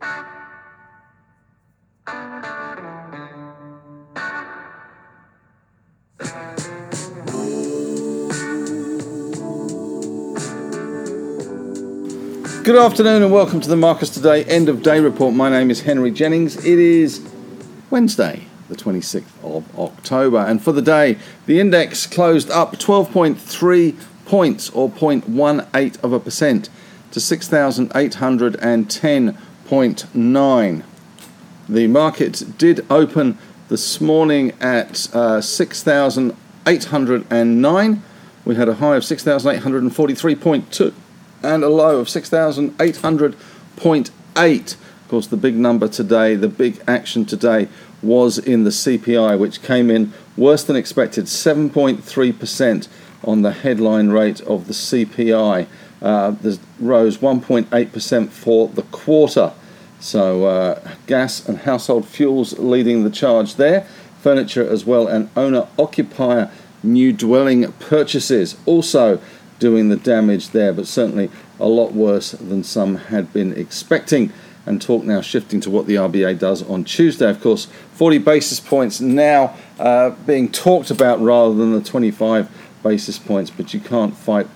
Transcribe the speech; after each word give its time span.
Good 0.00 0.06
afternoon 12.76 13.22
and 13.22 13.32
welcome 13.32 13.60
to 13.60 13.68
the 13.68 13.76
Marcus 13.76 14.08
Today 14.08 14.44
end 14.44 14.70
of 14.70 14.82
day 14.82 15.00
report. 15.00 15.34
My 15.34 15.50
name 15.50 15.70
is 15.70 15.82
Henry 15.82 16.10
Jennings. 16.10 16.56
It 16.64 16.78
is 16.78 17.20
Wednesday, 17.90 18.46
the 18.70 18.76
26th 18.76 19.24
of 19.42 19.78
October, 19.78 20.38
and 20.38 20.62
for 20.62 20.72
the 20.72 20.80
day, 20.80 21.18
the 21.44 21.60
index 21.60 22.06
closed 22.06 22.50
up 22.50 22.76
12.3 22.76 24.02
points 24.24 24.70
or 24.70 24.88
0.18 24.88 26.02
of 26.02 26.14
a 26.14 26.20
percent 26.20 26.70
to 27.10 27.20
6,810.9. 29.70 30.82
The 31.68 31.86
market 31.86 32.42
did 32.58 32.84
open 32.90 33.38
this 33.68 34.00
morning 34.00 34.50
at 34.60 35.08
uh, 35.14 35.40
6,809. 35.40 38.02
We 38.44 38.56
had 38.56 38.68
a 38.68 38.74
high 38.74 38.96
of 38.96 39.04
6,843.2 39.04 40.92
and 41.44 41.62
a 41.62 41.68
low 41.68 42.00
of 42.00 42.08
6,800.8. 42.08 44.72
Of 44.72 45.08
course, 45.08 45.28
the 45.28 45.36
big 45.36 45.54
number 45.54 45.86
today, 45.86 46.34
the 46.34 46.48
big 46.48 46.82
action 46.88 47.24
today 47.24 47.68
was 48.02 48.38
in 48.38 48.64
the 48.64 48.70
CPI, 48.70 49.38
which 49.38 49.62
came 49.62 49.88
in 49.88 50.12
worse 50.36 50.64
than 50.64 50.74
expected 50.74 51.26
7.3% 51.26 52.88
on 53.22 53.42
the 53.42 53.52
headline 53.52 54.08
rate 54.08 54.40
of 54.40 54.66
the 54.66 54.72
CPI. 54.72 55.68
Uh, 56.02 56.34
rose 56.80 57.18
1.8% 57.18 58.30
for 58.30 58.68
the 58.68 58.82
quarter. 58.82 59.52
So, 60.00 60.46
uh, 60.46 60.80
gas 61.06 61.46
and 61.46 61.58
household 61.58 62.06
fuels 62.08 62.58
leading 62.58 63.04
the 63.04 63.10
charge 63.10 63.56
there. 63.56 63.86
Furniture 64.22 64.66
as 64.66 64.86
well, 64.86 65.06
and 65.06 65.28
owner 65.36 65.68
occupier 65.78 66.50
new 66.82 67.12
dwelling 67.12 67.70
purchases 67.72 68.56
also 68.64 69.20
doing 69.58 69.90
the 69.90 69.96
damage 69.96 70.50
there, 70.50 70.72
but 70.72 70.86
certainly 70.86 71.30
a 71.58 71.68
lot 71.68 71.92
worse 71.92 72.32
than 72.32 72.64
some 72.64 72.96
had 72.96 73.30
been 73.32 73.52
expecting. 73.52 74.32
And 74.66 74.80
talk 74.80 75.04
now 75.04 75.20
shifting 75.20 75.60
to 75.62 75.70
what 75.70 75.86
the 75.86 75.96
RBA 75.96 76.38
does 76.38 76.62
on 76.62 76.84
Tuesday. 76.84 77.28
Of 77.28 77.40
course, 77.40 77.66
40 77.94 78.18
basis 78.18 78.60
points 78.60 79.00
now 79.00 79.56
uh, 79.78 80.10
being 80.10 80.50
talked 80.50 80.90
about 80.90 81.20
rather 81.20 81.54
than 81.54 81.72
the 81.72 81.82
25 81.82 82.48
basis 82.82 83.18
points, 83.18 83.50
but 83.50 83.74
you 83.74 83.80
can't 83.80 84.16
fight 84.16 84.46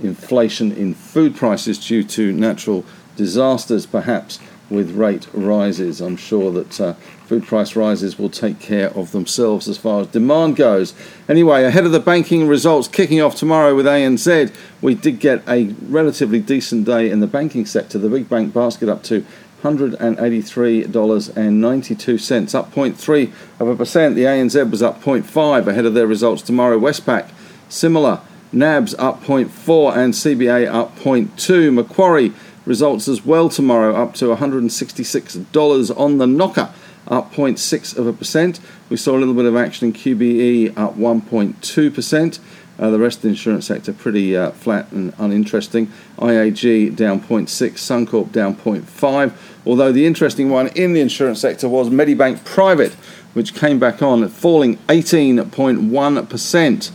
inflation 0.00 0.72
in 0.72 0.94
food 0.94 1.36
prices 1.36 1.78
due 1.78 2.02
to 2.04 2.32
natural 2.32 2.84
disasters, 3.16 3.84
perhaps 3.84 4.38
with 4.70 4.94
rate 4.94 5.26
rises. 5.32 6.00
I'm 6.00 6.16
sure 6.16 6.52
that 6.52 6.80
uh, 6.80 6.94
food 7.24 7.44
price 7.46 7.76
rises 7.76 8.18
will 8.18 8.30
take 8.30 8.60
care 8.60 8.90
of 8.90 9.12
themselves 9.12 9.68
as 9.68 9.78
far 9.78 10.00
as 10.00 10.08
demand 10.08 10.56
goes. 10.56 10.94
Anyway, 11.28 11.64
ahead 11.64 11.86
of 11.86 11.92
the 11.92 12.00
banking 12.00 12.48
results 12.48 12.88
kicking 12.88 13.20
off 13.20 13.34
tomorrow 13.34 13.74
with 13.74 13.86
ANZ, 13.86 14.54
we 14.80 14.94
did 14.94 15.20
get 15.20 15.42
a 15.48 15.74
relatively 15.82 16.40
decent 16.40 16.84
day 16.84 17.10
in 17.10 17.20
the 17.20 17.26
banking 17.26 17.66
sector. 17.66 17.98
The 17.98 18.08
big 18.08 18.28
bank 18.28 18.54
basket 18.54 18.88
up 18.88 19.02
to 19.04 19.24
$183.92, 19.62 22.54
up 22.54 22.72
0.3 22.72 23.32
of 23.60 23.68
a 23.68 23.76
percent. 23.76 24.14
The 24.14 24.24
ANZ 24.24 24.70
was 24.70 24.82
up 24.82 25.02
0.5 25.02 25.66
ahead 25.66 25.84
of 25.84 25.92
their 25.94 26.06
results 26.06 26.42
tomorrow. 26.42 26.78
Westpac, 26.78 27.28
similar. 27.68 28.20
NABs 28.50 28.94
up 28.98 29.22
0.4 29.24 29.94
and 29.96 30.14
CBA 30.14 30.72
up 30.72 30.96
0.2. 30.98 31.70
Macquarie 31.72 32.32
results 32.68 33.08
as 33.08 33.24
well 33.24 33.48
tomorrow, 33.48 33.96
up 33.96 34.14
to 34.14 34.26
$166 34.26 35.98
on 35.98 36.18
the 36.18 36.26
knocker, 36.26 36.70
up 37.08 37.32
0.6 37.32 37.96
of 37.96 38.06
a 38.06 38.12
percent. 38.12 38.60
We 38.90 38.98
saw 38.98 39.16
a 39.16 39.18
little 39.18 39.32
bit 39.32 39.46
of 39.46 39.56
action 39.56 39.88
in 39.88 39.94
QBE, 39.94 40.76
up 40.76 40.96
1.2%. 40.96 42.38
Uh, 42.78 42.90
the 42.90 42.98
rest 42.98 43.16
of 43.18 43.22
the 43.22 43.28
insurance 43.30 43.66
sector 43.66 43.92
pretty 43.92 44.36
uh, 44.36 44.52
flat 44.52 44.92
and 44.92 45.12
uninteresting. 45.18 45.90
IAG 46.18 46.94
down 46.94 47.20
0.6, 47.20 47.48
Suncorp 47.48 48.30
down 48.30 48.54
0.5. 48.54 49.32
Although 49.66 49.90
the 49.90 50.06
interesting 50.06 50.48
one 50.50 50.68
in 50.68 50.92
the 50.92 51.00
insurance 51.00 51.40
sector 51.40 51.68
was 51.68 51.88
Medibank 51.88 52.44
Private, 52.44 52.92
which 53.32 53.54
came 53.54 53.80
back 53.80 54.02
on, 54.02 54.28
falling 54.28 54.76
18.1% 54.88 56.90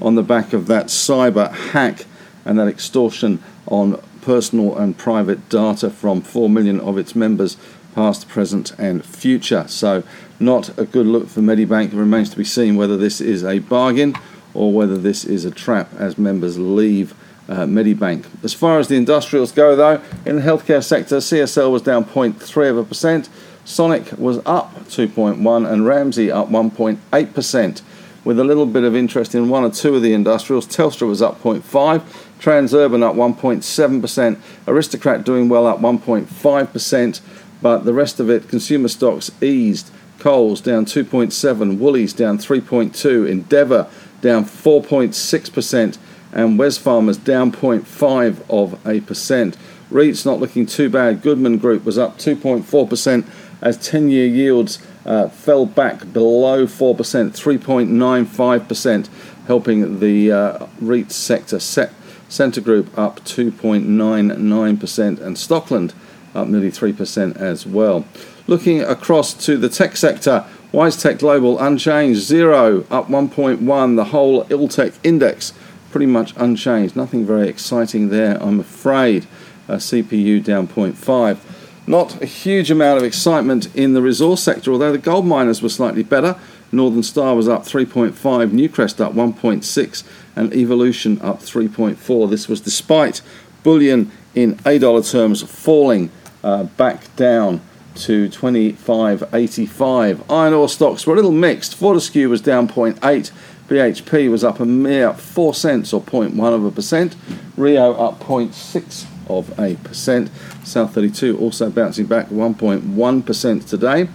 on 0.00 0.14
the 0.14 0.22
back 0.22 0.54
of 0.54 0.66
that 0.66 0.86
cyber 0.86 1.52
hack 1.52 2.06
and 2.44 2.58
that 2.58 2.66
extortion 2.66 3.40
on 3.66 4.00
personal 4.22 4.76
and 4.76 4.96
private 4.96 5.48
data 5.48 5.90
from 5.90 6.20
4 6.20 6.48
million 6.48 6.80
of 6.80 6.98
its 6.98 7.14
members, 7.14 7.56
past, 7.94 8.28
present, 8.28 8.72
and 8.78 9.04
future. 9.04 9.66
So, 9.68 10.02
not 10.40 10.76
a 10.78 10.84
good 10.84 11.06
look 11.06 11.28
for 11.28 11.40
Medibank. 11.40 11.92
It 11.92 11.94
remains 11.94 12.30
to 12.30 12.36
be 12.36 12.44
seen 12.44 12.76
whether 12.76 12.96
this 12.96 13.20
is 13.20 13.44
a 13.44 13.58
bargain 13.58 14.14
or 14.54 14.72
whether 14.72 14.96
this 14.96 15.24
is 15.24 15.44
a 15.44 15.50
trap 15.50 15.92
as 15.98 16.18
members 16.18 16.58
leave 16.58 17.14
uh, 17.48 17.64
Medibank. 17.64 18.26
As 18.44 18.54
far 18.54 18.78
as 18.78 18.88
the 18.88 18.96
industrials 18.96 19.52
go, 19.52 19.74
though, 19.74 20.02
in 20.24 20.36
the 20.36 20.42
healthcare 20.42 20.84
sector, 20.84 21.16
CSL 21.16 21.70
was 21.70 21.82
down 21.82 22.04
0.3 22.04 22.70
of 22.70 22.76
a 22.76 22.84
percent, 22.84 23.28
Sonic 23.64 24.12
was 24.12 24.38
up 24.46 24.74
2.1, 24.86 25.70
and 25.70 25.86
Ramsay 25.86 26.30
up 26.30 26.48
1.8%. 26.48 27.82
With 28.24 28.38
a 28.38 28.44
little 28.44 28.66
bit 28.66 28.84
of 28.84 28.96
interest 28.96 29.34
in 29.34 29.48
one 29.48 29.64
or 29.64 29.70
two 29.70 29.94
of 29.94 30.02
the 30.02 30.12
industrials, 30.12 30.66
Telstra 30.66 31.06
was 31.06 31.22
up 31.22 31.40
0.5, 31.42 32.02
Transurban 32.40 33.02
up 33.02 33.14
1.7%, 33.14 34.38
Aristocrat 34.66 35.24
doing 35.24 35.48
well 35.48 35.66
up 35.66 35.80
1.5%, 35.80 37.20
but 37.62 37.84
the 37.84 37.94
rest 37.94 38.20
of 38.20 38.28
it, 38.28 38.48
consumer 38.48 38.88
stocks 38.88 39.30
eased. 39.40 39.90
Coles 40.18 40.60
down 40.60 40.84
2.7, 40.84 41.78
Woolies 41.78 42.12
down 42.12 42.38
3.2, 42.38 43.28
Endeavour 43.28 43.88
down 44.20 44.44
4.6%, 44.44 45.98
and 46.32 46.58
Wesfarmers 46.58 47.22
down 47.22 47.52
0.5 47.52 48.42
of 48.50 48.86
a 48.86 49.00
percent. 49.00 49.56
REITs 49.90 50.26
not 50.26 50.40
looking 50.40 50.66
too 50.66 50.90
bad. 50.90 51.22
Goodman 51.22 51.58
Group 51.58 51.84
was 51.84 51.96
up 51.96 52.18
2.4% 52.18 53.26
as 53.62 53.78
10-year 53.78 54.26
yields 54.26 54.80
uh, 55.08 55.28
fell 55.28 55.66
back 55.66 56.12
below 56.12 56.66
4%, 56.66 56.94
3.95%, 56.94 59.08
helping 59.46 60.00
the 60.00 60.30
uh, 60.30 60.66
REIT 60.80 61.10
sector 61.10 61.58
set 61.58 61.92
Scentre 62.28 62.60
Group 62.60 62.96
up 62.96 63.18
2.99%, 63.20 65.20
and 65.20 65.36
Stockland 65.36 65.94
up 66.34 66.46
nearly 66.46 66.70
3% 66.70 67.36
as 67.36 67.66
well. 67.66 68.04
Looking 68.46 68.82
across 68.82 69.32
to 69.46 69.56
the 69.56 69.70
tech 69.70 69.96
sector, 69.96 70.44
WiseTech 70.72 71.18
Global 71.20 71.58
unchanged, 71.58 72.20
zero, 72.20 72.84
up 72.90 73.08
1.1. 73.08 73.96
The 73.96 74.04
whole 74.04 74.44
Alltech 74.44 74.94
index 75.02 75.54
pretty 75.90 76.06
much 76.06 76.34
unchanged. 76.36 76.94
Nothing 76.94 77.24
very 77.24 77.48
exciting 77.48 78.10
there, 78.10 78.36
I'm 78.42 78.60
afraid. 78.60 79.26
Uh, 79.66 79.76
CPU 79.76 80.44
down 80.44 80.68
0.5. 80.68 81.38
Not 81.88 82.20
a 82.20 82.26
huge 82.26 82.70
amount 82.70 82.98
of 82.98 83.04
excitement 83.04 83.74
in 83.74 83.94
the 83.94 84.02
resource 84.02 84.42
sector, 84.42 84.70
although 84.70 84.92
the 84.92 84.98
gold 84.98 85.24
miners 85.24 85.62
were 85.62 85.70
slightly 85.70 86.02
better. 86.02 86.36
Northern 86.70 87.02
Star 87.02 87.34
was 87.34 87.48
up 87.48 87.62
3.5, 87.62 88.12
Newcrest 88.12 89.00
up 89.00 89.14
1.6, 89.14 90.04
and 90.36 90.52
Evolution 90.52 91.18
up 91.22 91.38
3.4. 91.38 92.28
This 92.28 92.46
was 92.46 92.60
despite 92.60 93.22
bullion 93.62 94.12
in 94.34 94.60
A 94.66 94.78
dollar 94.78 95.02
terms 95.02 95.42
falling 95.42 96.10
uh, 96.44 96.64
back 96.64 97.16
down 97.16 97.62
to 97.94 98.28
25.85. 98.28 100.30
Iron 100.30 100.52
ore 100.52 100.68
stocks 100.68 101.06
were 101.06 101.14
a 101.14 101.16
little 101.16 101.32
mixed. 101.32 101.74
Fortescue 101.74 102.28
was 102.28 102.42
down 102.42 102.68
0.8. 102.68 103.30
BHP 103.66 104.30
was 104.30 104.44
up 104.44 104.60
a 104.60 104.66
mere 104.66 105.14
4 105.14 105.54
cents 105.54 105.94
or 105.94 106.02
0.1 106.02 106.54
of 106.54 106.66
a 106.66 106.70
percent. 106.70 107.16
Rio 107.56 107.94
up 107.94 108.20
0.6 108.20 109.06
of 109.28 109.58
a 109.58 109.76
percent. 109.76 110.30
South 110.64 110.94
32 110.94 111.38
also 111.38 111.70
bouncing 111.70 112.06
back 112.06 112.28
1.1% 112.28 113.68
today. 113.68 114.08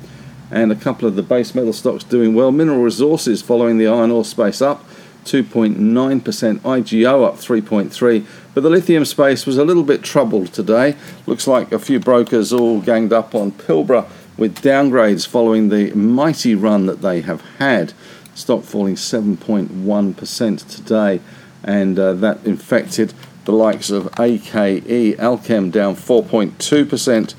And 0.52 0.72
a 0.72 0.76
couple 0.76 1.08
of 1.08 1.16
the 1.16 1.24
base 1.24 1.56
metal 1.56 1.74
stocks 1.74 2.04
doing 2.04 2.36
well. 2.36 2.52
Mineral 2.52 2.84
Resources 2.84 3.42
following 3.42 3.78
the 3.78 3.88
iron 3.88 4.12
ore 4.12 4.26
space 4.26 4.62
up 4.62 4.86
2.9%, 5.24 6.60
IGO 6.60 7.26
up 7.26 7.36
3.3, 7.36 8.26
but 8.54 8.62
the 8.62 8.70
lithium 8.70 9.06
space 9.06 9.46
was 9.46 9.58
a 9.58 9.64
little 9.64 9.84
bit 9.84 10.04
troubled 10.04 10.54
today. 10.54 10.96
Looks 11.26 11.48
like 11.48 11.72
a 11.72 11.80
few 11.80 12.00
brokers 12.00 12.52
all 12.52 12.82
ganged 12.82 13.14
up 13.14 13.34
on 13.34 13.52
Pilbara 13.54 14.08
with 14.38 14.62
downgrades 14.62 15.28
following 15.28 15.70
the 15.70 15.92
mighty 15.94 16.56
run 16.56 16.86
that 16.88 17.02
they 17.02 17.22
have 17.22 17.42
had. 17.58 17.94
Stock 18.36 18.64
falling 18.64 18.96
7.1% 18.96 20.76
today, 20.76 21.22
and 21.64 22.00
uh, 22.00 22.14
that 22.14 22.44
infected 22.46 23.14
the 23.46 23.52
likes 23.52 23.90
of 23.90 24.08
AKE, 24.20 25.18
Allkem 25.18 25.72
down 25.72 25.96
4.2%. 25.96 27.34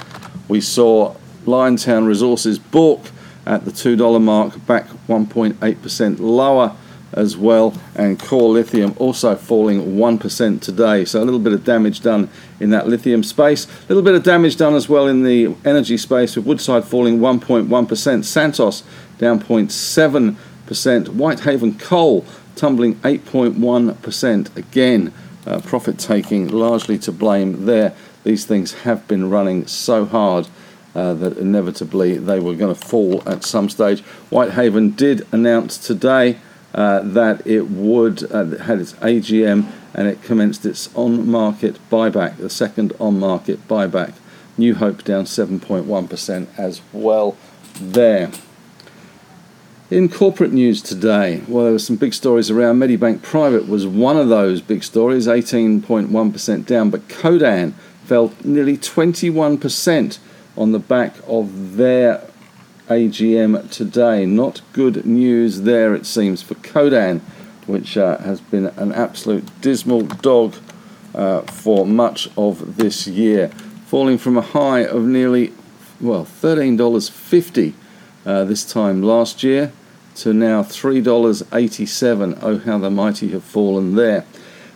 We 0.48 0.60
saw 0.60 1.14
Liontown 1.46 2.06
Resources 2.06 2.58
book 2.58 3.00
at 3.46 3.64
the 3.64 3.70
$2 3.70 4.20
mark, 4.20 4.66
back 4.66 4.88
1.8% 5.08 6.20
lower 6.20 6.76
as 7.12 7.36
well, 7.36 7.74
and 7.94 8.18
Core 8.18 8.48
Lithium 8.48 8.94
also 8.98 9.36
falling 9.36 9.96
1% 9.96 10.60
today. 10.60 11.04
So 11.04 11.22
a 11.22 11.24
little 11.24 11.38
bit 11.38 11.52
of 11.52 11.64
damage 11.64 12.00
done 12.00 12.28
in 12.58 12.70
that 12.70 12.88
lithium 12.88 13.22
space. 13.22 13.66
A 13.66 13.88
little 13.88 14.02
bit 14.02 14.14
of 14.14 14.24
damage 14.24 14.56
done 14.56 14.74
as 14.74 14.88
well 14.88 15.06
in 15.06 15.22
the 15.22 15.54
energy 15.64 15.96
space 15.96 16.34
with 16.34 16.44
Woodside 16.44 16.84
falling 16.84 17.20
1.1%, 17.20 18.24
Santos 18.24 18.82
down 19.18 19.38
0.7%, 19.40 21.08
Whitehaven 21.08 21.78
Coal 21.78 22.24
tumbling 22.56 22.96
8.1% 22.96 24.56
again. 24.56 25.12
Uh, 25.46 25.60
profit 25.60 25.98
taking 25.98 26.48
largely 26.48 26.98
to 26.98 27.12
blame 27.12 27.66
there. 27.66 27.94
These 28.22 28.46
things 28.46 28.72
have 28.82 29.06
been 29.06 29.28
running 29.28 29.66
so 29.66 30.06
hard 30.06 30.48
uh, 30.94 31.12
that 31.14 31.36
inevitably 31.36 32.16
they 32.16 32.40
were 32.40 32.54
going 32.54 32.74
to 32.74 32.80
fall 32.80 33.22
at 33.26 33.44
some 33.44 33.68
stage. 33.68 34.00
Whitehaven 34.30 34.92
did 34.92 35.26
announce 35.32 35.76
today 35.76 36.38
uh, 36.74 37.00
that 37.00 37.46
it 37.46 37.68
would 37.70 38.30
uh, 38.32 38.58
had 38.64 38.80
its 38.80 38.94
AGM 38.94 39.70
and 39.92 40.08
it 40.08 40.22
commenced 40.22 40.64
its 40.66 40.94
on-market 40.96 41.78
buyback, 41.90 42.36
the 42.38 42.50
second 42.50 42.92
on-market 42.98 43.68
buyback. 43.68 44.14
New 44.56 44.74
Hope 44.74 45.04
down 45.04 45.24
7.1% 45.24 46.46
as 46.58 46.80
well 46.92 47.36
there. 47.74 48.30
In 49.90 50.08
corporate 50.08 50.52
news 50.52 50.80
today, 50.80 51.42
well, 51.46 51.64
there 51.64 51.72
were 51.74 51.78
some 51.78 51.96
big 51.96 52.14
stories 52.14 52.50
around. 52.50 52.78
Medibank 52.78 53.20
Private 53.20 53.68
was 53.68 53.86
one 53.86 54.16
of 54.16 54.30
those 54.30 54.62
big 54.62 54.82
stories, 54.82 55.26
18.1% 55.26 56.64
down, 56.64 56.88
but 56.88 57.06
Codan 57.08 57.74
fell 58.04 58.32
nearly 58.42 58.78
21% 58.78 60.18
on 60.56 60.72
the 60.72 60.78
back 60.78 61.16
of 61.28 61.76
their 61.76 62.26
AGM 62.88 63.70
today. 63.70 64.24
Not 64.24 64.62
good 64.72 65.04
news 65.04 65.62
there, 65.62 65.94
it 65.94 66.06
seems, 66.06 66.40
for 66.40 66.54
Codan, 66.54 67.20
which 67.66 67.98
uh, 67.98 68.16
has 68.18 68.40
been 68.40 68.68
an 68.78 68.90
absolute 68.90 69.44
dismal 69.60 70.00
dog 70.00 70.54
uh, 71.14 71.42
for 71.42 71.84
much 71.84 72.30
of 72.38 72.78
this 72.78 73.06
year, 73.06 73.48
falling 73.84 74.16
from 74.16 74.38
a 74.38 74.42
high 74.42 74.86
of 74.86 75.04
nearly, 75.04 75.52
well, 76.00 76.24
$13.50 76.24 77.74
uh, 78.24 78.44
this 78.44 78.64
time 78.64 79.02
last 79.02 79.42
year 79.42 79.72
to 80.16 80.32
now 80.32 80.62
$3.87. 80.62 82.38
Oh, 82.42 82.58
how 82.58 82.78
the 82.78 82.90
mighty 82.90 83.30
have 83.30 83.44
fallen 83.44 83.94
there. 83.96 84.24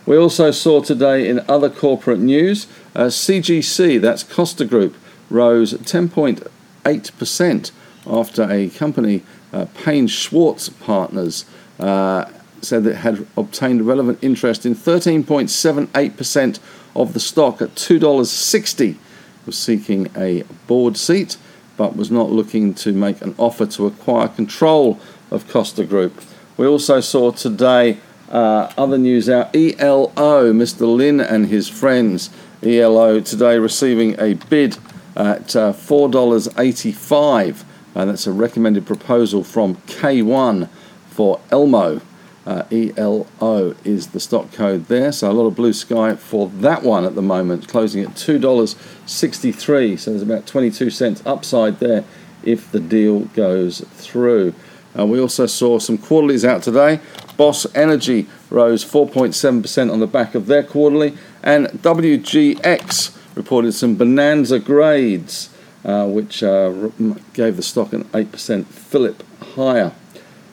We 0.05 0.17
also 0.17 0.51
saw 0.51 0.81
today 0.81 1.29
in 1.29 1.39
other 1.47 1.69
corporate 1.69 2.19
news 2.19 2.67
uh, 2.95 3.05
CGC, 3.05 4.01
that's 4.01 4.23
Costa 4.23 4.65
Group, 4.65 4.95
rose 5.29 5.73
10.8% 5.73 7.71
after 8.07 8.49
a 8.49 8.69
company, 8.69 9.23
uh, 9.53 9.65
Paine 9.75 10.07
Schwartz 10.07 10.69
Partners, 10.69 11.45
uh, 11.79 12.25
said 12.61 12.83
that 12.83 12.91
it 12.91 12.97
had 12.97 13.27
obtained 13.37 13.85
relevant 13.85 14.19
interest 14.21 14.65
in 14.65 14.75
13.78% 14.75 16.59
of 16.95 17.13
the 17.13 17.19
stock 17.19 17.61
at 17.61 17.75
$2.60. 17.75 18.97
Was 19.45 19.57
seeking 19.57 20.09
a 20.17 20.43
board 20.67 20.97
seat, 20.97 21.37
but 21.79 21.95
was 21.95 22.11
not 22.11 22.29
looking 22.29 22.73
to 22.73 22.91
make 22.91 23.21
an 23.21 23.33
offer 23.37 23.65
to 23.65 23.87
acquire 23.87 24.27
control 24.27 24.99
of 25.31 25.47
Costa 25.47 25.85
Group. 25.85 26.21
We 26.57 26.67
also 26.67 26.99
saw 26.99 27.31
today 27.31 27.99
uh, 28.29 28.69
other 28.77 28.97
news 28.97 29.29
out 29.29 29.55
ELO, 29.55 30.51
Mr. 30.51 30.93
Lin 30.93 31.21
and 31.21 31.47
his 31.47 31.69
friends. 31.69 32.31
ELO 32.61 33.21
today 33.21 33.57
receiving 33.57 34.19
a 34.19 34.33
bid 34.49 34.77
at 35.15 35.55
uh, 35.55 35.71
$4.85. 35.71 37.63
Uh, 37.95 38.05
that's 38.05 38.27
a 38.27 38.33
recommended 38.33 38.85
proposal 38.85 39.45
from 39.45 39.75
K1 39.87 40.67
for 41.09 41.39
Elmo. 41.49 42.01
Uh, 42.49 42.63
ELO 42.71 43.75
is 43.85 44.07
the 44.07 44.19
stock 44.19 44.51
code 44.51 44.87
there, 44.87 45.11
so 45.11 45.29
a 45.29 45.31
lot 45.31 45.45
of 45.45 45.55
blue 45.55 45.71
sky 45.71 46.15
for 46.15 46.47
that 46.47 46.81
one 46.81 47.05
at 47.05 47.13
the 47.13 47.21
moment, 47.21 47.67
closing 47.67 48.01
at 48.03 48.09
$2.63. 48.15 49.99
So 49.99 50.09
there's 50.09 50.23
about 50.23 50.47
22 50.47 50.89
cents 50.89 51.21
upside 51.27 51.79
there 51.79 52.03
if 52.43 52.71
the 52.71 52.79
deal 52.79 53.19
goes 53.35 53.81
through. 53.81 54.55
Uh, 54.97 55.05
we 55.05 55.19
also 55.19 55.45
saw 55.45 55.77
some 55.77 55.99
quarterlies 55.99 56.43
out 56.43 56.63
today. 56.63 56.99
Boss 57.37 57.67
Energy 57.75 58.25
rose 58.49 58.83
4.7% 58.83 59.93
on 59.93 59.99
the 59.99 60.07
back 60.07 60.33
of 60.33 60.47
their 60.47 60.63
quarterly, 60.63 61.15
and 61.43 61.67
WGX 61.67 63.15
reported 63.35 63.73
some 63.73 63.93
bonanza 63.93 64.57
grades, 64.57 65.53
uh, 65.85 66.07
which 66.07 66.41
uh, 66.41 66.89
gave 67.33 67.57
the 67.57 67.61
stock 67.61 67.93
an 67.93 68.05
8% 68.05 68.65
fillip 68.65 69.21
higher. 69.53 69.93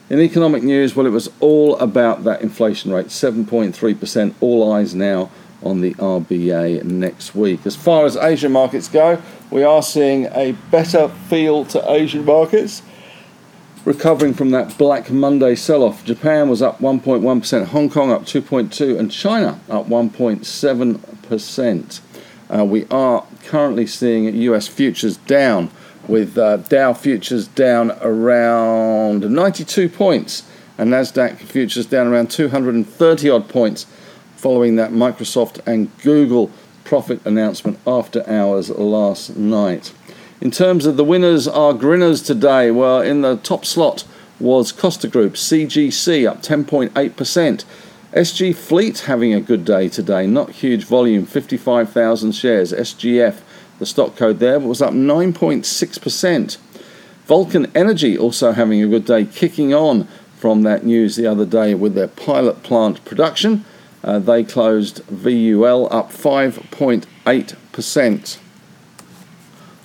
In 0.08 0.20
economic 0.20 0.62
news, 0.62 0.94
well, 0.94 1.06
it 1.06 1.11
was 1.11 1.29
all 1.41 1.76
about 1.79 2.25
that 2.25 2.41
inflation 2.41 2.93
rate, 2.93 3.06
7.3%. 3.06 4.35
All 4.41 4.73
eyes 4.73 4.94
now 4.94 5.31
on 5.62 5.81
the 5.81 5.94
RBA 5.94 6.85
next 6.85 7.35
week. 7.35 7.67
As 7.67 7.75
far 7.75 8.05
as 8.05 8.17
Asian 8.17 8.53
markets 8.53 8.88
go, 8.88 9.20
we 9.50 9.64
are 9.64 9.82
seeing 9.82 10.26
a 10.26 10.53
better 10.70 11.08
feel 11.08 11.64
to 11.67 11.91
Asian 11.91 12.25
markets 12.25 12.82
recovering 13.87 14.35
from 14.35 14.50
that 14.50 14.76
Black 14.76 15.11
Monday 15.11 15.55
sell 15.55 15.82
off. 15.82 16.05
Japan 16.05 16.50
was 16.50 16.61
up 16.61 16.81
1.1%, 16.81 17.67
Hong 17.67 17.88
Kong 17.88 18.11
up 18.11 18.23
2.2%, 18.23 18.99
and 18.99 19.11
China 19.11 19.61
up 19.70 19.87
1.7%. 19.87 22.00
Uh, 22.49 22.64
we 22.64 22.85
are 22.87 23.26
currently 23.44 23.87
seeing 23.87 24.32
US 24.35 24.69
futures 24.69 25.17
down, 25.19 25.70
with 26.08 26.38
uh, 26.38 26.58
Dow 26.58 26.93
futures 26.93 27.49
down 27.49 27.93
around 28.00 29.31
92 29.31 29.88
points 29.88 30.43
and 30.79 30.91
Nasdaq 30.91 31.38
futures 31.38 31.87
down 31.87 32.06
around 32.06 32.31
230 32.31 33.31
odd 33.31 33.49
points 33.49 33.87
following 34.37 34.76
that 34.76 34.91
Microsoft 34.91 35.61
and 35.67 35.91
Google 36.03 36.50
profit 36.85 37.25
announcement 37.25 37.79
after 37.87 38.29
hours 38.29 38.70
last 38.70 39.37
night. 39.37 39.93
In 40.41 40.50
terms 40.50 40.85
of 40.87 40.97
the 40.97 41.05
winners 41.05 41.49
are 41.49 41.73
grinners 41.73 42.23
today, 42.23 42.70
well, 42.70 43.00
in 43.00 43.23
the 43.23 43.37
top 43.37 43.64
slot 43.64 44.05
was 44.38 44.70
Costa 44.70 45.09
Group, 45.09 45.35
CGC 45.35 46.29
up 46.29 46.43
10.8%. 46.43 47.64
SG 48.12 48.55
Fleet 48.55 49.00
having 49.00 49.35
a 49.35 49.41
good 49.41 49.64
day 49.64 49.88
today, 49.88 50.26
not 50.26 50.50
huge 50.50 50.85
volume, 50.85 51.26
55,000 51.26 52.32
shares. 52.32 52.73
SGF, 52.73 53.41
the 53.78 53.87
stock 53.87 54.17
code 54.17 54.38
there, 54.38 54.58
was 54.58 54.82
up 54.82 54.93
9.6%. 54.93 56.58
Vulcan 57.26 57.70
Energy 57.75 58.17
also 58.17 58.52
having 58.52 58.81
a 58.82 58.87
good 58.87 59.05
day, 59.05 59.25
kicking 59.25 59.75
on 59.75 60.06
from 60.37 60.62
that 60.62 60.84
news 60.84 61.17
the 61.17 61.26
other 61.26 61.44
day 61.44 61.75
with 61.75 61.94
their 61.94 62.06
pilot 62.08 62.62
plant 62.62 63.05
production. 63.05 63.64
Uh, 64.05 64.20
they 64.20 64.44
closed 64.44 65.02
VUL 65.06 65.93
up 65.93 66.12
5.8%. 66.12 68.38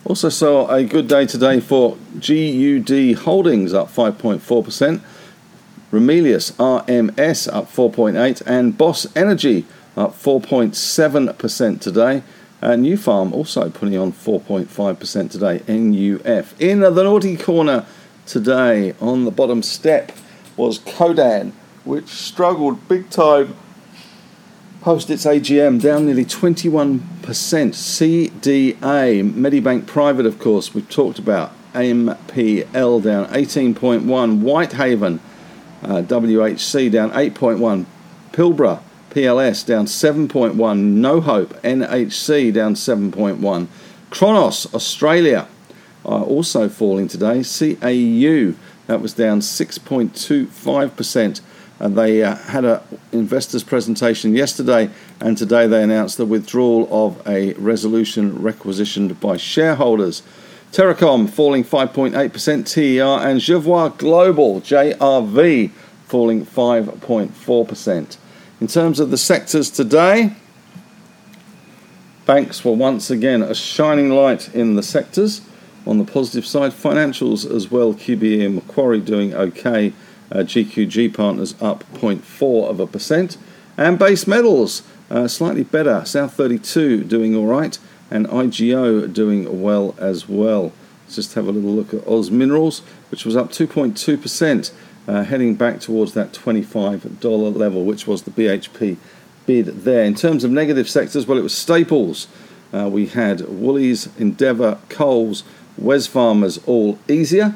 Also 0.04 0.30
saw 0.30 0.68
a 0.70 0.84
good 0.84 1.08
day 1.08 1.26
today 1.26 1.60
for 1.60 1.98
GUD 2.20 3.16
Holdings 3.20 3.74
up 3.74 3.88
5.4%. 3.88 5.02
Ramelius 5.92 6.52
RMS 6.54 7.54
up 7.54 7.72
4.8 7.72 8.42
and 8.46 8.78
Boss 8.78 9.08
Energy 9.16 9.66
up 9.98 10.14
4.7% 10.14 11.82
today. 11.82 12.22
Nufarm 12.62 13.34
also 13.34 13.70
putting 13.70 13.98
on 13.98 14.12
4.5% 14.12 15.32
today. 15.32 15.62
NUF. 15.68 16.60
In 16.62 16.80
the 16.82 16.90
naughty 16.90 17.38
corner 17.38 17.86
today 18.26 18.94
on 19.00 19.26
the 19.26 19.32
bottom 19.32 19.64
step 19.64 20.12
was 20.56 20.80
Codan, 20.80 21.52
which 21.84 22.08
struggled 22.08 22.88
big 22.88 23.10
time 23.10 23.56
post 24.82 25.10
its 25.12 25.26
AGM, 25.26 25.80
down 25.82 26.08
nearly 26.08 26.26
21%. 26.26 27.00
CDA, 27.22 28.76
Medibank 28.80 29.86
Private, 29.86 30.26
of 30.26 30.40
course, 30.40 30.74
we've 30.74 30.90
talked 30.90 31.20
about. 31.20 31.52
MPL 31.74 33.02
down 33.02 33.28
18.1. 33.28 34.40
Whitehaven 34.42 35.20
uh, 35.84 36.02
WHC 36.02 36.92
down 36.92 37.12
8.1. 37.12 37.86
Pilbara 38.34 38.82
PLS 39.12 39.66
down 39.66 39.86
7.1. 39.86 40.80
No 40.80 41.22
Hope 41.22 41.54
NHC 41.62 42.54
down 42.54 42.76
7.1. 42.76 43.68
Cronos 44.10 44.74
Australia 44.74 45.48
also 46.04 46.68
falling 46.68 47.08
today. 47.08 47.44
CAU 47.44 48.56
that 48.88 49.02
was 49.02 49.14
down 49.14 49.40
6.25%. 49.40 51.42
And 51.80 51.96
they 51.98 52.24
uh, 52.24 52.36
had 52.36 52.66
an 52.66 52.80
investors 53.12 53.64
presentation 53.64 54.36
yesterday, 54.36 54.92
and 55.20 55.36
today 55.36 55.66
they 55.66 55.82
announced 55.82 56.18
the 56.18 56.26
withdrawal 56.26 56.88
of 56.92 57.28
a 57.28 57.54
resolution 57.54 58.40
requisitioned 58.42 59.20
by 59.20 59.38
shareholders. 59.38 60.22
Terracom 60.72 61.28
falling 61.28 61.64
5.8%, 61.64 62.68
TER, 62.68 63.28
and 63.28 63.42
Jervois 63.42 63.98
Global, 63.98 64.62
JRV, 64.62 65.72
falling 66.06 66.46
5.4%. 66.46 68.18
In 68.62 68.68
terms 68.68 69.00
of 69.00 69.10
the 69.10 69.18
sectors 69.18 69.72
today, 69.72 70.34
banks 72.28 72.64
were 72.64 72.74
once 72.74 73.10
again 73.10 73.42
a 73.42 73.56
shining 73.56 74.12
light 74.12 74.54
in 74.54 74.76
the 74.76 74.84
sectors. 74.84 75.42
On 75.88 75.98
the 75.98 76.04
positive 76.04 76.46
side, 76.46 76.72
financials 76.72 77.50
as 77.50 77.72
well, 77.72 77.96
QBE 77.96 78.46
and 78.46 78.56
Macquarie 78.56 79.02
doing 79.02 79.34
okay 79.34 79.94
Uh, 80.32 80.44
GQG 80.44 81.14
Partners 81.14 81.56
up 81.60 81.84
0.4 81.96 82.70
of 82.70 82.80
a 82.80 82.88
percent. 82.88 83.36
And 83.78 84.00
base 84.00 84.26
metals 84.28 84.84
uh, 85.10 85.28
slightly 85.28 85.64
better. 85.64 86.06
South 86.06 86.34
32 86.36 87.04
doing 87.04 87.36
all 87.36 87.48
right, 87.48 87.78
and 88.10 88.28
IGO 88.28 89.12
doing 89.12 89.62
well 89.62 89.94
as 89.98 90.30
well. 90.30 90.72
Let's 91.04 91.16
just 91.16 91.34
have 91.34 91.48
a 91.48 91.52
little 91.52 91.72
look 91.72 91.94
at 91.94 92.08
Oz 92.08 92.32
Minerals, 92.32 92.80
which 93.10 93.26
was 93.26 93.36
up 93.36 93.52
2.2%, 93.52 94.72
uh, 95.08 95.24
heading 95.24 95.56
back 95.56 95.80
towards 95.80 96.14
that 96.14 96.34
$25 96.34 97.56
level, 97.56 97.86
which 97.86 98.08
was 98.08 98.24
the 98.24 98.32
BHP 98.32 98.98
bid 99.46 99.66
there. 99.84 100.04
In 100.04 100.16
terms 100.16 100.44
of 100.44 100.52
negative 100.52 100.90
sectors, 100.90 101.26
well, 101.26 101.38
it 101.38 101.44
was 101.44 101.58
staples. 101.58 102.28
Uh, 102.74 102.90
we 102.90 103.08
had 103.08 103.42
Woolies, 103.42 104.10
Endeavour, 104.18 104.80
Coles, 104.90 105.44
Wesfarmers 105.80 106.62
all 106.68 107.00
easier. 107.08 107.56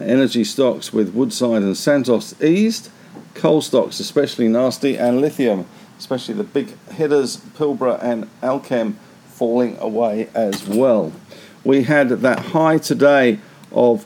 Energy 0.00 0.44
stocks 0.44 0.92
with 0.92 1.14
Woodside 1.14 1.62
and 1.62 1.76
Santos 1.76 2.40
eased. 2.42 2.90
Coal 3.34 3.60
stocks 3.60 4.00
especially 4.00 4.48
nasty, 4.48 4.96
and 4.96 5.20
lithium, 5.20 5.66
especially 5.98 6.34
the 6.34 6.44
big 6.44 6.76
hitters, 6.90 7.38
Pilbara 7.56 8.02
and 8.02 8.28
Allkem, 8.42 8.94
falling 9.26 9.76
away 9.78 10.28
as 10.34 10.66
well. 10.66 11.12
We 11.64 11.84
had 11.84 12.08
that 12.08 12.38
high 12.38 12.78
today 12.78 13.38
of 13.70 14.04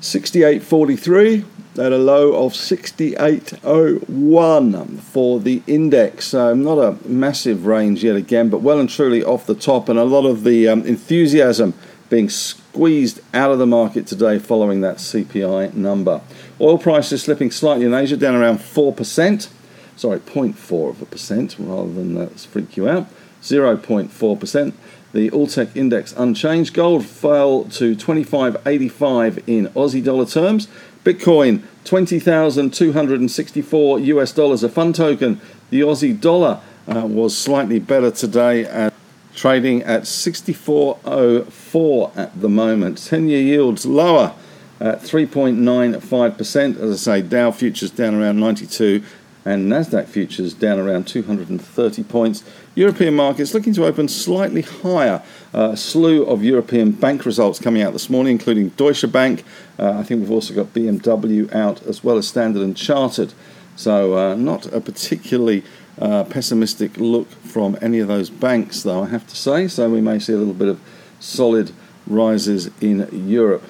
68.43 0.00 1.44
at 1.78 1.92
a 1.92 1.98
low 1.98 2.44
of 2.44 2.52
68.01 2.52 5.00
for 5.00 5.40
the 5.40 5.62
index. 5.66 6.28
So 6.28 6.54
not 6.54 6.78
a 6.78 6.96
massive 7.06 7.66
range 7.66 8.04
yet 8.04 8.16
again, 8.16 8.48
but 8.48 8.62
well 8.62 8.78
and 8.78 8.88
truly 8.88 9.24
off 9.24 9.46
the 9.46 9.54
top, 9.54 9.88
and 9.88 9.98
a 9.98 10.04
lot 10.04 10.26
of 10.26 10.44
the 10.44 10.68
um, 10.68 10.86
enthusiasm 10.86 11.74
being 12.08 12.28
squeezed 12.28 13.20
out 13.32 13.50
of 13.50 13.58
the 13.58 13.66
market 13.66 14.06
today 14.06 14.38
following 14.38 14.82
that 14.82 14.98
CPI 14.98 15.74
number. 15.74 16.20
Oil 16.60 16.78
prices 16.78 17.22
slipping 17.22 17.50
slightly 17.50 17.86
in 17.86 17.94
Asia, 17.94 18.16
down 18.16 18.36
around 18.36 18.58
4%. 18.58 19.48
Sorry, 19.96 20.20
0.4 20.20 20.90
of 20.90 21.02
a 21.02 21.06
percent 21.06 21.56
rather 21.58 21.92
than 21.92 22.14
that 22.14 22.38
freak 22.40 22.76
you 22.76 22.88
out. 22.88 23.08
0.4%. 23.42 24.72
The 25.12 25.30
Alltech 25.30 25.76
index 25.76 26.12
unchanged. 26.16 26.74
Gold 26.74 27.06
fell 27.06 27.64
to 27.64 27.94
25.85 27.94 29.44
in 29.46 29.68
Aussie 29.68 30.02
dollar 30.02 30.26
terms. 30.26 30.66
Bitcoin 31.04 31.62
20,264 31.84 34.00
US 34.00 34.32
dollars 34.32 34.62
a 34.62 34.70
fund 34.70 34.94
token. 34.94 35.38
The 35.70 35.80
Aussie 35.82 36.18
dollar 36.18 36.62
uh, 36.88 37.06
was 37.06 37.36
slightly 37.36 37.78
better 37.78 38.10
today 38.10 38.64
at 38.64 38.94
trading 39.34 39.82
at 39.82 40.02
64.04 40.02 42.16
at 42.16 42.40
the 42.40 42.48
moment. 42.48 43.04
10 43.04 43.28
year 43.28 43.42
yields 43.42 43.84
lower 43.84 44.32
at 44.80 45.02
3.95%. 45.02 46.80
As 46.80 46.90
I 46.90 47.00
say, 47.20 47.20
Dow 47.22 47.50
futures 47.50 47.90
down 47.90 48.14
around 48.14 48.40
92 48.40 49.02
and 49.44 49.70
Nasdaq 49.70 50.06
futures 50.06 50.54
down 50.54 50.78
around 50.78 51.06
230 51.06 52.02
points. 52.04 52.42
European 52.74 53.14
markets 53.14 53.52
looking 53.54 53.74
to 53.74 53.84
open 53.84 54.08
slightly 54.08 54.62
higher. 54.62 55.22
Uh, 55.52 55.70
a 55.72 55.76
slew 55.76 56.24
of 56.24 56.42
European 56.42 56.92
bank 56.92 57.26
results 57.26 57.60
coming 57.60 57.82
out 57.82 57.92
this 57.92 58.08
morning, 58.08 58.32
including 58.32 58.70
Deutsche 58.70 59.10
Bank. 59.10 59.44
Uh, 59.78 59.98
I 59.98 60.02
think 60.02 60.20
we've 60.20 60.30
also 60.30 60.54
got 60.54 60.72
BMW 60.72 61.52
out 61.54 61.82
as 61.82 62.02
well 62.02 62.16
as 62.16 62.26
Standard 62.26 62.62
and 62.62 62.76
Chartered. 62.76 63.34
So 63.76 64.16
uh, 64.16 64.34
not 64.34 64.66
a 64.72 64.80
particularly 64.80 65.62
uh, 66.00 66.24
pessimistic 66.24 66.96
look 66.96 67.30
from 67.30 67.76
any 67.80 67.98
of 67.98 68.08
those 68.08 68.30
banks, 68.30 68.82
though 68.82 69.02
I 69.02 69.08
have 69.08 69.26
to 69.26 69.36
say. 69.36 69.68
So 69.68 69.90
we 69.90 70.00
may 70.00 70.18
see 70.18 70.32
a 70.32 70.36
little 70.36 70.54
bit 70.54 70.68
of 70.68 70.80
solid 71.20 71.72
rises 72.06 72.70
in 72.80 73.08
Europe. 73.28 73.64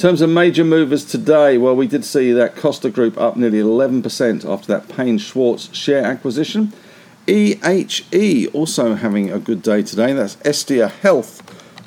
In 0.00 0.02
terms 0.02 0.22
of 0.22 0.30
major 0.30 0.64
movers 0.64 1.04
today, 1.04 1.58
well, 1.58 1.76
we 1.76 1.86
did 1.86 2.06
see 2.06 2.32
that 2.32 2.56
Costa 2.56 2.88
Group 2.88 3.18
up 3.18 3.36
nearly 3.36 3.58
11% 3.58 4.50
after 4.50 4.66
that 4.68 4.88
Paine 4.88 5.18
Schwartz 5.18 5.76
share 5.76 6.06
acquisition. 6.06 6.72
EHE 7.26 8.48
also 8.54 8.94
having 8.94 9.30
a 9.30 9.38
good 9.38 9.60
day 9.60 9.82
today. 9.82 10.14
That's 10.14 10.36
Estia 10.36 10.90
Health. 10.90 11.42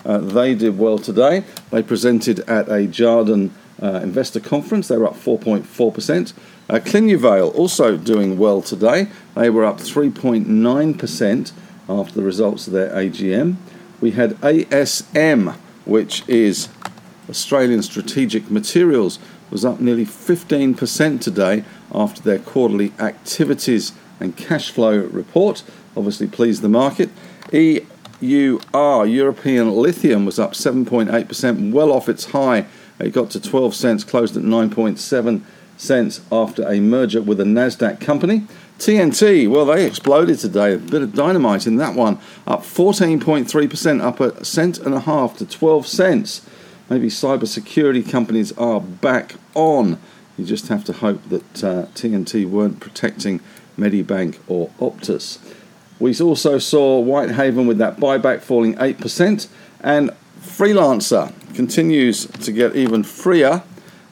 Uh, 0.06 0.20
they 0.20 0.54
did 0.54 0.78
well 0.78 1.00
today. 1.00 1.44
They 1.72 1.82
presented 1.82 2.42
at 2.42 2.68
a 2.68 2.86
Jarden 2.86 3.50
uh, 3.82 4.02
investor 4.04 4.40
conference. 4.40 4.90
They 4.90 4.98
were 4.98 5.08
up 5.08 5.16
4.4%. 5.16 6.34
Uh, 6.70 7.48
also 7.58 7.98
doing 7.98 8.38
well 8.38 8.62
today. 8.62 9.08
They 9.34 9.50
were 9.50 9.66
up 9.66 9.78
3.9% 9.78 11.52
after 11.90 12.14
the 12.14 12.22
results 12.22 12.68
of 12.68 12.74
their 12.74 12.92
AGM. 12.92 13.56
We 14.00 14.12
had 14.12 14.40
ASM, 14.42 15.56
which 15.86 16.30
is 16.30 16.70
Australian 17.30 17.82
Strategic 17.82 18.50
Materials 18.52 19.20
was 19.50 19.64
up 19.64 19.80
nearly 19.80 20.06
15% 20.06 21.22
today 21.22 21.64
after 21.94 22.22
their 22.22 22.40
quarterly 22.40 22.92
activities 23.00 23.94
and 24.20 24.36
cash 24.36 24.72
flow 24.72 24.98
report. 24.98 25.64
Obviously, 25.96 26.28
pleased 26.28 26.62
the 26.62 26.70
market. 26.70 27.10
EUR, 27.52 29.06
European 29.06 29.72
Lithium, 29.72 30.26
was 30.26 30.40
up 30.40 30.54
7.8%, 30.54 31.72
well 31.72 31.92
off 31.92 32.10
its 32.10 32.26
high. 32.26 32.66
It 33.00 33.14
got 33.14 33.30
to 33.32 33.40
12 33.40 33.76
cents, 33.76 34.04
closed 34.04 34.36
at 34.38 34.44
9.7 34.44 35.42
cents 35.78 36.22
after 36.32 36.68
a 36.68 36.80
merger 36.80 37.22
with 37.22 37.40
a 37.40 37.44
NASDAQ 37.44 38.00
company. 38.00 38.48
TNT, 38.80 39.50
well, 39.50 39.66
they 39.66 39.86
exploded 39.86 40.40
today. 40.40 40.74
A 40.74 40.78
bit 40.78 41.02
of 41.02 41.14
dynamite 41.14 41.68
in 41.68 41.76
that 41.78 41.96
one, 41.96 42.18
up 42.48 42.62
14.3%, 42.62 44.02
up 44.02 44.20
a 44.20 44.44
cent 44.44 44.80
and 44.80 44.94
a 44.96 45.02
half 45.02 45.38
to 45.38 45.46
12 45.46 45.88
cents 45.88 46.48
maybe 46.90 47.08
cybersecurity 47.08 48.10
companies 48.10 48.52
are 48.54 48.80
back 48.80 49.36
on. 49.56 50.00
You 50.38 50.46
just 50.46 50.68
have 50.68 50.84
to 50.86 50.94
hope 50.94 51.22
that 51.30 51.64
uh, 51.64 51.86
TNT 51.94 52.50
weren't 52.50 52.80
protecting 52.80 53.40
Medibank 53.78 54.40
or 54.48 54.70
Optus. 54.80 55.40
We 56.00 56.18
also 56.20 56.58
saw 56.58 57.02
Whitehaven 57.02 57.68
with 57.68 57.78
that 57.78 57.98
buyback 57.98 58.42
falling 58.42 58.76
8%, 58.76 59.48
and 59.82 60.12
Freelancer 60.40 61.34
continues 61.54 62.26
to 62.26 62.52
get 62.52 62.76
even 62.76 63.04
freer, 63.04 63.64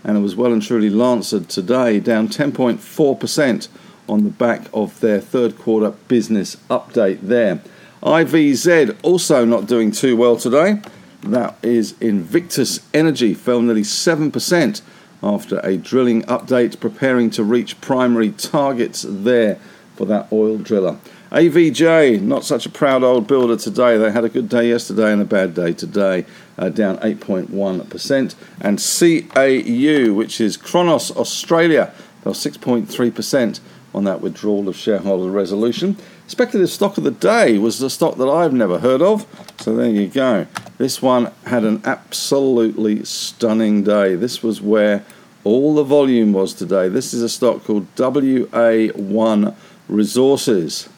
and 0.04 0.18
it 0.18 0.22
was 0.22 0.36
well 0.36 0.54
and 0.54 0.62
truly 0.62 0.90
Lancer 0.90 1.42
today, 1.42 2.00
down 2.00 2.28
10.4% 2.28 3.68
on 4.08 4.24
the 4.24 4.30
back 4.30 4.68
of 4.74 5.00
their 5.00 5.20
third 5.20 5.58
quarter 5.58 5.92
business 6.08 6.56
update 6.70 7.22
there. 7.22 7.62
IVZ 8.04 8.98
also 9.04 9.46
not 9.46 9.68
doing 9.68 9.92
too 9.92 10.16
well 10.18 10.36
today. 10.36 10.82
That 11.24 11.56
is 11.62 11.94
Invictus 12.02 12.80
Energy, 12.94 13.34
fell 13.34 13.62
nearly 13.62 13.84
7% 13.84 14.82
after 15.22 15.60
a 15.60 15.78
drilling 15.78 16.24
update, 16.24 16.80
preparing 16.80 17.30
to 17.32 17.44
reach 17.44 17.80
primary 17.80 18.32
targets 18.32 19.06
there 19.08 19.60
for 19.96 20.06
that 20.06 20.32
oil 20.32 20.58
driller. 20.58 20.98
AVJ, 21.32 22.22
not 22.22 22.44
such 22.44 22.66
a 22.66 22.70
proud 22.70 23.04
old 23.04 23.28
builder 23.28 23.56
today. 23.56 23.98
They 23.98 24.12
had 24.12 24.26
a 24.26 24.30
good 24.30 24.50
day 24.50 24.68
yesterday 24.68 25.14
and 25.14 25.22
a 25.22 25.26
bad 25.26 25.54
day 25.54 25.74
today, 25.74 26.26
uh, 26.58 26.70
down 26.70 26.98
8.1%. 26.98 28.36
And 28.60 28.80
CAU, 28.80 30.14
which 30.14 30.42
is 30.42 30.58
Cronos 30.58 31.12
Australia, 31.12 31.94
fell 32.24 32.34
6.3% 32.34 33.60
on 33.94 34.04
that 34.06 34.22
withdrawal 34.22 34.68
of 34.68 34.76
shareholder 34.76 35.30
resolution. 35.30 35.98
Speculative 36.28 36.70
stock 36.70 36.98
of 36.98 37.04
the 37.04 37.12
day 37.12 37.58
was 37.58 37.80
the 37.80 37.90
stock 37.90 38.16
that 38.18 38.28
I've 38.28 38.54
never 38.54 38.80
heard 38.80 39.02
of. 39.02 39.26
So 39.60 39.76
there 39.76 39.90
you 39.90 40.08
go. 40.08 40.48
This 40.82 41.00
one 41.00 41.32
had 41.46 41.64
an 41.64 41.84
absolutely 41.86 43.06
stunning 43.06 43.84
day. 43.84 44.16
This 44.16 44.42
was 44.42 44.64
where 44.64 45.06
all 45.44 45.76
the 45.76 45.84
volume 45.84 46.34
was 46.34 46.56
today. 46.56 46.90
This 46.90 47.14
is 47.14 47.22
a 47.22 47.30
stock 47.30 47.64
called 47.66 47.94
WA1 47.94 49.56
Resources. 49.88 50.90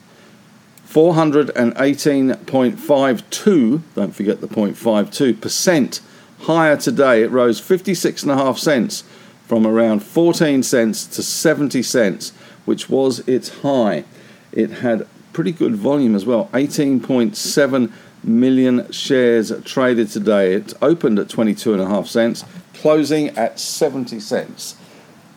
418.52, 0.88 3.82
don't 3.94 4.16
forget 4.16 4.40
the 4.40 4.48
0.52%, 4.48 6.02
higher 6.44 6.78
today. 6.78 7.24
It 7.24 7.32
rose 7.32 7.60
56.5 7.60 8.58
cents 8.58 9.04
from 9.46 9.68
around 9.68 10.02
14 10.02 10.63
cents 10.63 11.06
to 11.08 11.22
70 11.22 11.84
cents, 11.84 12.32
which 12.63 12.90
was 12.90 13.20
its 13.28 13.50
high. 13.60 14.06
It 14.54 14.75
had 14.75 15.06
pretty 15.34 15.52
good 15.52 15.75
volume 15.75 16.16
as 16.16 16.25
well 16.25 16.48
18.7 16.54 17.92
million 18.24 18.92
shares 18.92 19.51
traded 19.63 20.10
today. 20.10 20.53
It 20.53 20.74
opened 20.82 21.20
at 21.20 21.27
22.5 21.27 22.08
cents, 22.08 22.46
closing 22.74 23.30
at 23.30 23.60
70 23.60 24.20
cents. 24.20 24.75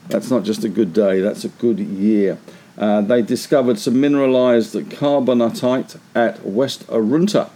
That's 0.08 0.30
not 0.30 0.44
just 0.44 0.64
a 0.64 0.68
good 0.68 0.92
day, 0.92 1.20
that's 1.20 1.44
a 1.44 1.48
good 1.48 1.78
year. 1.78 2.38
Uh, 2.78 3.00
they 3.00 3.22
discovered 3.22 3.78
some 3.78 4.00
mineralized 4.00 4.74
carbonatite 4.74 5.98
at 6.14 6.44
West 6.44 6.86
Arunta, 6.88 7.50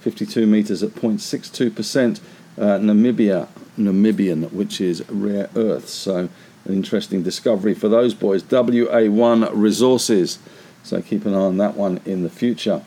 52 0.00 0.46
meters 0.46 0.82
at 0.82 0.90
0.62%, 0.90 2.20
uh, 2.58 2.62
Namibia, 2.78 3.48
Namibian, 3.78 4.52
which 4.52 4.80
is 4.80 5.08
rare 5.08 5.48
earth. 5.56 5.88
So, 5.88 6.28
an 6.64 6.74
interesting 6.74 7.22
discovery 7.22 7.74
for 7.74 7.88
those 7.88 8.14
boys. 8.14 8.42
WA1 8.42 9.50
Resources. 9.52 10.38
So 10.82 11.00
keep 11.00 11.24
an 11.24 11.34
eye 11.34 11.38
on 11.38 11.58
that 11.58 11.76
one 11.76 12.00
in 12.04 12.22
the 12.22 12.30
future. 12.30 12.82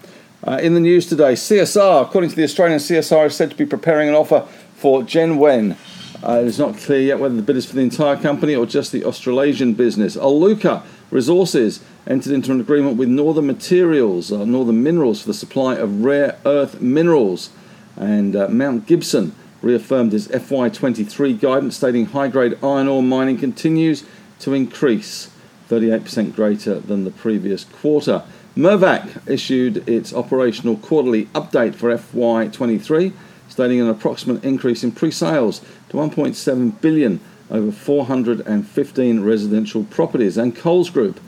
Uh, 0.47 0.57
in 0.59 0.73
the 0.73 0.79
news 0.79 1.05
today, 1.05 1.33
CSR, 1.33 2.03
according 2.03 2.29
to 2.29 2.35
the 2.37 2.43
Australian 2.45 2.79
CSR, 2.79 3.25
is 3.25 3.35
said 3.35 3.49
to 3.49 3.57
be 3.57 3.65
preparing 3.65 4.07
an 4.07 4.15
offer 4.15 4.47
for 4.75 5.01
Wen, 5.01 5.75
Uh, 6.23 6.41
it's 6.45 6.57
not 6.57 6.77
clear 6.77 7.01
yet 7.01 7.19
whether 7.19 7.35
the 7.35 7.41
bid 7.41 7.57
is 7.57 7.65
for 7.65 7.75
the 7.75 7.81
entire 7.81 8.15
company 8.15 8.55
or 8.55 8.65
just 8.65 8.93
the 8.93 9.03
Australasian 9.03 9.73
business. 9.73 10.15
Iluka 10.15 10.83
Resources 11.11 11.81
entered 12.07 12.31
into 12.31 12.53
an 12.53 12.61
agreement 12.61 12.95
with 12.95 13.09
Northern 13.09 13.45
Materials, 13.45 14.31
uh, 14.31 14.45
Northern 14.45 14.81
Minerals, 14.81 15.21
for 15.21 15.27
the 15.27 15.33
supply 15.33 15.75
of 15.75 16.05
rare 16.05 16.37
earth 16.45 16.79
minerals. 16.79 17.49
And 17.97 18.33
uh, 18.33 18.47
Mount 18.47 18.87
Gibson 18.87 19.35
reaffirmed 19.61 20.13
its 20.13 20.29
FY23 20.29 21.41
guidance, 21.41 21.75
stating 21.75 22.05
high 22.05 22.29
grade 22.29 22.57
iron 22.63 22.87
ore 22.87 23.03
mining 23.03 23.37
continues 23.37 24.05
to 24.39 24.53
increase, 24.53 25.29
38% 25.69 26.33
greater 26.33 26.79
than 26.79 27.03
the 27.03 27.11
previous 27.11 27.65
quarter. 27.65 28.23
Mirvac 28.57 29.29
issued 29.29 29.87
its 29.87 30.11
operational 30.11 30.77
quarterly 30.77 31.25
update 31.27 31.75
for 31.75 31.95
FY23 31.95 33.13
stating 33.47 33.79
an 33.79 33.87
approximate 33.87 34.43
increase 34.43 34.83
in 34.83 34.91
pre-sales 34.91 35.59
to 35.89 35.97
1.7 35.97 36.81
billion 36.81 37.19
over 37.51 37.71
415 37.71 39.23
residential 39.23 39.83
properties. 39.85 40.37
And 40.37 40.55
Coles 40.55 40.89
Group 40.89 41.19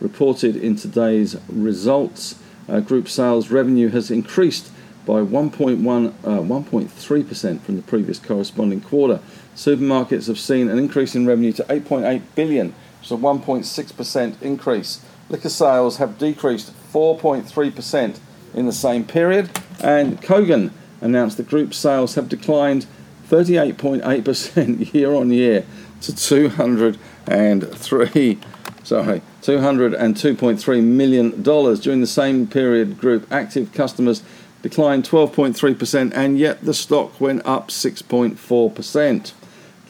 reported 0.00 0.56
in 0.56 0.76
today's 0.76 1.36
results, 1.48 2.38
uh, 2.68 2.80
group 2.80 3.08
sales 3.08 3.50
revenue 3.50 3.88
has 3.88 4.10
increased 4.10 4.70
by 5.06 5.20
1.1, 5.20 6.08
uh, 6.08 6.12
1.3% 6.40 7.60
from 7.60 7.76
the 7.76 7.82
previous 7.82 8.18
corresponding 8.18 8.80
quarter. 8.80 9.20
Supermarkets 9.56 10.26
have 10.26 10.38
seen 10.38 10.68
an 10.68 10.78
increase 10.78 11.14
in 11.14 11.26
revenue 11.26 11.52
to 11.52 11.64
8.8 11.64 12.22
billion, 12.34 12.74
is 13.02 13.10
a 13.10 13.16
1.6% 13.16 14.42
increase. 14.42 15.04
Liquor 15.28 15.48
sales 15.48 15.96
have 15.96 16.18
decreased 16.18 16.72
4.3% 16.92 18.18
in 18.54 18.66
the 18.66 18.72
same 18.72 19.04
period, 19.04 19.50
and 19.80 20.22
Kogan 20.22 20.70
announced 21.00 21.38
that 21.38 21.48
group 21.48 21.74
sales 21.74 22.14
have 22.14 22.28
declined 22.28 22.86
38.8% 23.28 24.92
year 24.92 25.12
on 25.14 25.30
year 25.30 25.64
to 26.02 26.14
203 26.14 28.38
sorry 28.82 29.22
202.3 29.42 30.84
million 30.84 31.42
dollars. 31.42 31.80
During 31.80 32.02
the 32.02 32.06
same 32.06 32.46
period 32.46 32.98
group 32.98 33.26
active 33.32 33.72
customers 33.72 34.22
declined 34.62 35.04
12.3% 35.04 36.12
and 36.14 36.38
yet 36.38 36.60
the 36.62 36.74
stock 36.74 37.18
went 37.20 37.44
up 37.46 37.68
6.4% 37.68 39.32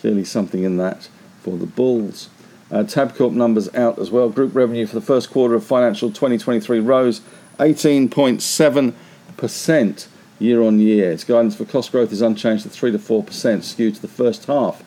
clearly 0.01 0.25
something 0.25 0.63
in 0.63 0.77
that 0.77 1.09
for 1.43 1.57
the 1.57 1.67
bulls 1.67 2.29
Uh, 2.75 2.83
tabcorp 2.83 3.33
numbers 3.33 3.73
out 3.77 3.99
as 4.01 4.11
well 4.11 4.29
group 4.29 4.53
revenue 4.53 4.85
for 4.85 4.97
the 4.97 5.01
first 5.01 5.31
quarter 5.31 5.55
of 5.55 5.65
financial 5.65 6.09
2023 6.09 6.81
rose 6.81 7.21
18.7% 7.61 10.07
year 10.41 10.61
on 10.61 10.81
year. 10.81 11.13
Its 11.13 11.23
guidance 11.23 11.55
for 11.55 11.65
cost 11.67 11.93
growth 11.93 12.11
is 12.11 12.21
unchanged 12.21 12.67
at 12.67 12.73
3 12.73 12.91
to 12.91 12.99
4%, 12.99 13.63
skewed 13.63 13.95
to 13.95 14.03
the 14.03 14.09
first 14.09 14.47
half. 14.47 14.83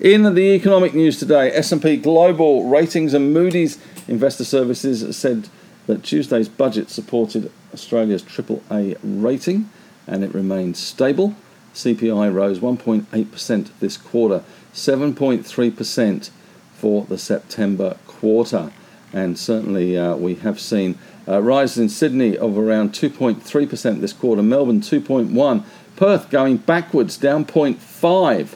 In 0.00 0.34
the 0.34 0.54
economic 0.54 0.94
news 0.94 1.18
today, 1.18 1.52
S&P 1.52 1.98
Global 1.98 2.70
Ratings 2.70 3.12
and 3.12 3.34
Moody's 3.34 3.78
Investor 4.08 4.44
Services 4.44 5.14
said 5.14 5.50
that 5.88 6.02
Tuesday's 6.02 6.48
budget 6.48 6.88
supported 6.88 7.52
Australia's 7.74 8.22
AAA 8.22 8.96
rating 9.02 9.68
and 10.06 10.24
it 10.24 10.32
remained 10.32 10.78
stable. 10.78 11.34
CPI 11.74 12.32
rose 12.32 12.60
1.8% 12.60 13.68
this 13.80 13.98
quarter, 13.98 14.42
7.3% 14.72 16.30
for 16.78 17.04
the 17.04 17.18
September 17.18 17.96
quarter. 18.06 18.72
And 19.12 19.38
certainly 19.38 19.96
uh, 19.96 20.16
we 20.16 20.34
have 20.36 20.60
seen 20.60 20.98
uh, 21.26 21.40
rises 21.40 21.78
in 21.78 21.88
Sydney 21.88 22.36
of 22.36 22.58
around 22.58 22.92
2.3% 22.92 24.00
this 24.00 24.12
quarter, 24.12 24.42
Melbourne 24.42 24.80
2.1, 24.80 25.64
Perth 25.96 26.30
going 26.30 26.58
backwards 26.58 27.16
down 27.16 27.44
0.5, 27.44 28.54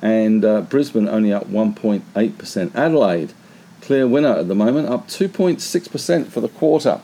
and 0.00 0.44
uh, 0.44 0.60
Brisbane 0.62 1.08
only 1.08 1.32
up 1.32 1.48
1.8%. 1.48 2.74
Adelaide, 2.74 3.32
clear 3.80 4.06
winner 4.06 4.36
at 4.36 4.48
the 4.48 4.54
moment, 4.54 4.88
up 4.88 5.08
2.6% 5.08 6.26
for 6.28 6.40
the 6.40 6.48
quarter. 6.48 7.00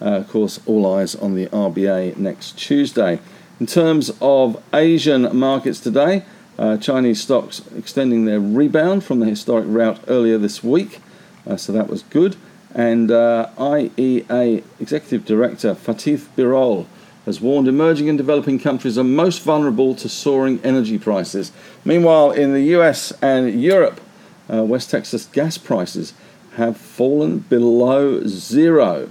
Uh, 0.00 0.04
of 0.04 0.28
course, 0.28 0.60
all 0.66 0.94
eyes 0.94 1.14
on 1.14 1.34
the 1.34 1.46
RBA 1.48 2.16
next 2.16 2.58
Tuesday. 2.58 3.20
In 3.58 3.66
terms 3.66 4.12
of 4.20 4.62
Asian 4.74 5.34
markets 5.36 5.80
today, 5.80 6.24
uh, 6.58 6.76
Chinese 6.78 7.20
stocks 7.20 7.62
extending 7.76 8.24
their 8.24 8.40
rebound 8.40 9.04
from 9.04 9.20
the 9.20 9.26
historic 9.26 9.66
rout 9.68 10.00
earlier 10.08 10.38
this 10.38 10.62
week, 10.62 11.00
uh, 11.46 11.56
so 11.56 11.72
that 11.72 11.88
was 11.88 12.02
good. 12.04 12.36
And 12.74 13.10
uh, 13.10 13.50
IEA 13.56 14.62
Executive 14.80 15.24
Director 15.24 15.74
Fatih 15.74 16.18
Birol 16.36 16.86
has 17.24 17.40
warned 17.40 17.68
emerging 17.68 18.08
and 18.08 18.16
developing 18.16 18.58
countries 18.58 18.96
are 18.96 19.04
most 19.04 19.42
vulnerable 19.42 19.94
to 19.96 20.08
soaring 20.08 20.60
energy 20.62 20.98
prices. 20.98 21.52
Meanwhile, 21.84 22.30
in 22.32 22.52
the 22.52 22.62
US 22.76 23.12
and 23.20 23.60
Europe, 23.60 24.00
uh, 24.52 24.62
West 24.62 24.90
Texas 24.90 25.26
gas 25.26 25.58
prices 25.58 26.14
have 26.54 26.76
fallen 26.76 27.38
below 27.38 28.26
zero. 28.26 29.08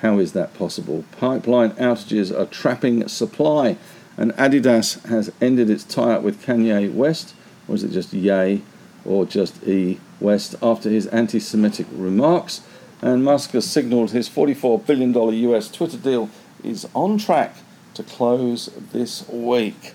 How 0.00 0.18
is 0.18 0.32
that 0.32 0.54
possible? 0.54 1.04
Pipeline 1.18 1.70
outages 1.72 2.36
are 2.36 2.46
trapping 2.46 3.06
supply, 3.08 3.76
and 4.16 4.32
Adidas 4.32 5.04
has 5.08 5.30
ended 5.40 5.70
its 5.70 5.84
tie 5.84 6.14
up 6.14 6.22
with 6.22 6.44
Kanye 6.44 6.92
West, 6.92 7.34
or 7.68 7.74
is 7.74 7.84
it 7.84 7.92
just 7.92 8.12
Ye, 8.12 8.62
or 9.04 9.26
just 9.26 9.66
E 9.66 10.00
West, 10.20 10.54
after 10.62 10.88
his 10.88 11.06
anti 11.08 11.38
Semitic 11.38 11.86
remarks 11.92 12.62
and 13.02 13.24
Musk 13.24 13.50
has 13.52 13.68
signaled 13.68 14.12
his 14.12 14.28
$44 14.28 14.86
billion 14.86 15.14
US 15.50 15.70
Twitter 15.70 15.98
deal 15.98 16.30
is 16.64 16.88
on 16.94 17.18
track 17.18 17.56
to 17.94 18.02
close 18.02 18.70
this 18.92 19.28
week. 19.28 19.94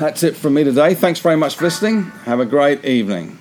That's 0.00 0.22
it 0.22 0.36
from 0.36 0.54
me 0.54 0.64
today. 0.64 0.94
Thanks 0.94 1.20
very 1.20 1.36
much 1.36 1.56
for 1.56 1.64
listening. 1.64 2.04
Have 2.24 2.40
a 2.40 2.46
great 2.46 2.84
evening. 2.84 3.38